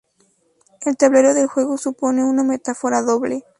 El 0.83 0.97
tablero 0.97 1.35
del 1.35 1.45
juego 1.45 1.77
supone 1.77 2.23
un 2.23 2.47
metáfora 2.47 3.03
doble. 3.03 3.43